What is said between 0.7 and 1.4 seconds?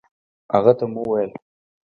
ته مو وويل